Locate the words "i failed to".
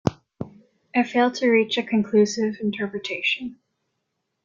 0.95-1.49